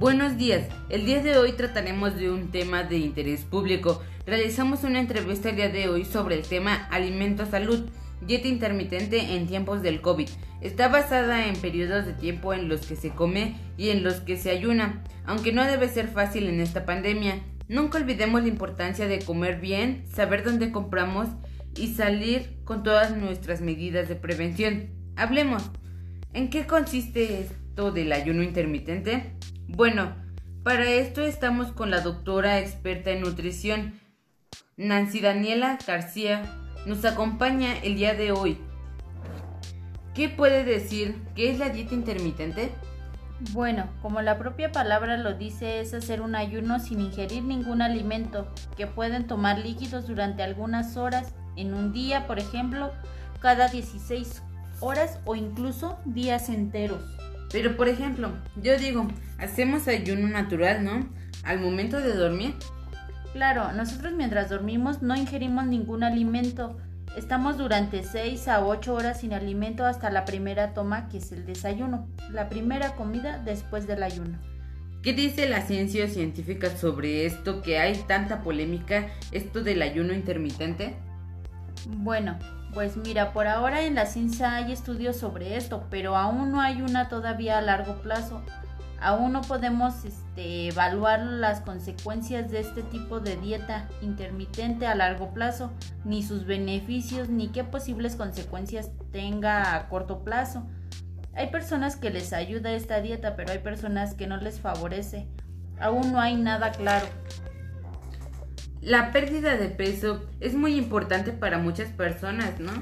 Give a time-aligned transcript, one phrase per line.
[0.00, 4.02] Buenos días, el día de hoy trataremos de un tema de interés público.
[4.24, 7.86] Realizamos una entrevista el día de hoy sobre el tema Alimento Salud,
[8.26, 10.26] dieta intermitente en tiempos del COVID.
[10.62, 14.38] Está basada en periodos de tiempo en los que se come y en los que
[14.38, 17.38] se ayuna, aunque no debe ser fácil en esta pandemia.
[17.68, 21.28] Nunca olvidemos la importancia de comer bien, saber dónde compramos
[21.76, 24.88] y salir con todas nuestras medidas de prevención.
[25.16, 25.62] Hablemos.
[26.32, 29.32] ¿En qué consiste esto del ayuno intermitente?
[29.66, 30.14] Bueno,
[30.62, 33.94] para esto estamos con la doctora experta en nutrición,
[34.76, 36.42] Nancy Daniela García.
[36.84, 38.58] Nos acompaña el día de hoy.
[40.14, 41.16] ¿Qué puede decir?
[41.34, 42.72] ¿Qué es la dieta intermitente?
[43.52, 48.46] Bueno, como la propia palabra lo dice, es hacer un ayuno sin ingerir ningún alimento,
[48.76, 52.90] que pueden tomar líquidos durante algunas horas, en un día, por ejemplo,
[53.40, 54.42] cada 16
[54.80, 57.02] horas o incluso días enteros.
[57.52, 58.32] Pero por ejemplo,
[58.62, 61.08] yo digo, hacemos ayuno natural, ¿no?
[61.42, 62.54] Al momento de dormir.
[63.32, 66.76] Claro, nosotros mientras dormimos no ingerimos ningún alimento.
[67.16, 71.44] Estamos durante 6 a 8 horas sin alimento hasta la primera toma, que es el
[71.44, 74.38] desayuno, la primera comida después del ayuno.
[75.02, 80.94] ¿Qué dice la ciencia científica sobre esto que hay tanta polémica, esto del ayuno intermitente?
[81.88, 82.38] Bueno,
[82.72, 86.82] pues mira, por ahora en la ciencia hay estudios sobre esto, pero aún no hay
[86.82, 88.42] una todavía a largo plazo.
[89.02, 95.32] Aún no podemos este, evaluar las consecuencias de este tipo de dieta intermitente a largo
[95.32, 95.70] plazo,
[96.04, 100.66] ni sus beneficios, ni qué posibles consecuencias tenga a corto plazo.
[101.34, 105.26] Hay personas que les ayuda esta dieta, pero hay personas que no les favorece.
[105.80, 107.06] Aún no hay nada claro.
[108.82, 112.72] La pérdida de peso es muy importante para muchas personas, ¿no?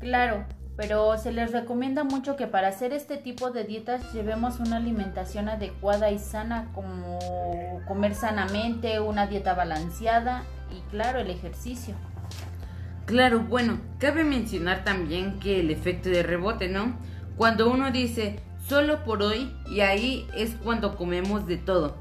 [0.00, 0.44] Claro,
[0.76, 5.48] pero se les recomienda mucho que para hacer este tipo de dietas llevemos una alimentación
[5.48, 7.18] adecuada y sana, como
[7.86, 11.94] comer sanamente, una dieta balanceada y claro, el ejercicio.
[13.06, 16.98] Claro, bueno, cabe mencionar también que el efecto de rebote, ¿no?
[17.36, 21.96] Cuando uno dice solo por hoy y ahí es cuando comemos de todo.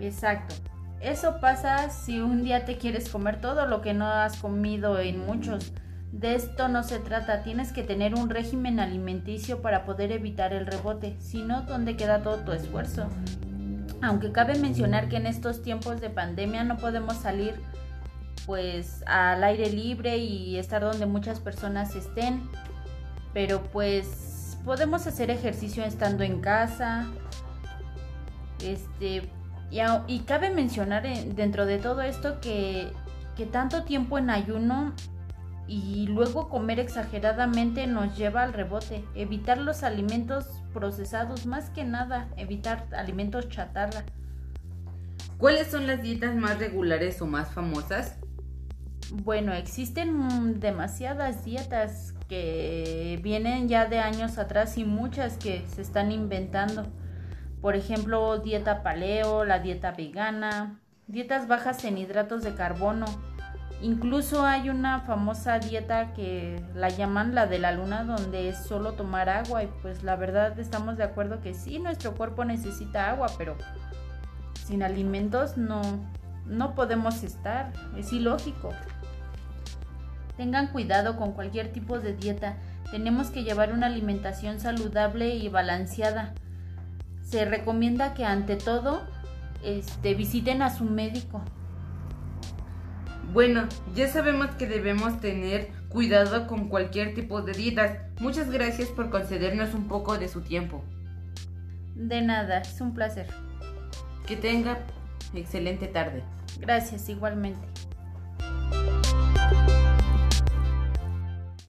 [0.00, 0.54] Exacto.
[1.00, 5.24] Eso pasa si un día te quieres comer todo lo que no has comido en
[5.24, 5.72] muchos.
[6.12, 10.66] De esto no se trata, tienes que tener un régimen alimenticio para poder evitar el
[10.66, 13.08] rebote, si no, ¿dónde queda todo tu esfuerzo?
[14.00, 17.60] Aunque cabe mencionar que en estos tiempos de pandemia no podemos salir
[18.46, 22.48] pues al aire libre y estar donde muchas personas estén,
[23.34, 27.06] pero pues podemos hacer ejercicio estando en casa,
[28.62, 29.28] este,
[29.70, 31.02] y, cabe mencionar
[31.34, 32.92] dentro de todo esto que,
[33.36, 34.94] que tanto tiempo en ayuno
[35.68, 39.04] y luego comer exageradamente nos lleva al rebote.
[39.14, 44.04] Evitar los alimentos procesados, más que nada, evitar alimentos chatarra.
[45.38, 48.16] ¿Cuáles son las dietas más regulares o más famosas?
[49.12, 56.10] Bueno, existen demasiadas dietas que vienen ya de años atrás y muchas que se están
[56.10, 56.86] inventando.
[57.66, 60.78] Por ejemplo, dieta paleo, la dieta vegana,
[61.08, 63.06] dietas bajas en hidratos de carbono.
[63.82, 68.92] Incluso hay una famosa dieta que la llaman la de la luna donde es solo
[68.92, 73.26] tomar agua y pues la verdad estamos de acuerdo que sí, nuestro cuerpo necesita agua,
[73.36, 73.56] pero
[74.64, 75.82] sin alimentos no,
[76.44, 78.70] no podemos estar, es ilógico.
[80.36, 82.58] Tengan cuidado con cualquier tipo de dieta,
[82.92, 86.32] tenemos que llevar una alimentación saludable y balanceada
[87.26, 89.02] se recomienda que ante todo
[89.64, 91.42] este, visiten a su médico.
[93.32, 97.98] Bueno, ya sabemos que debemos tener cuidado con cualquier tipo de dietas.
[98.20, 100.84] Muchas gracias por concedernos un poco de su tiempo.
[101.96, 103.26] De nada, es un placer.
[104.26, 104.78] Que tenga
[105.34, 106.22] excelente tarde.
[106.60, 107.66] Gracias, igualmente.